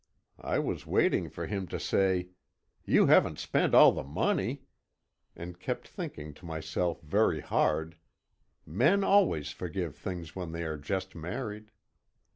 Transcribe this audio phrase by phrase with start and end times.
[0.41, 2.29] I was waiting for him to say:
[2.85, 4.63] "You haven't spent all the money!"
[5.35, 7.97] and kept thinking to myself very hard
[8.65, 11.69] "Men always forgive things when they are just married."